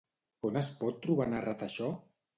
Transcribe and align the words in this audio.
On 0.49 0.57
es 0.61 0.71
pot 0.79 0.97
trobar 1.05 1.29
narrat 1.35 1.63
això? 1.71 1.95